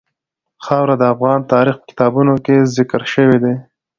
[0.65, 3.55] خاوره د افغان تاریخ په کتابونو کې ذکر شوی دي.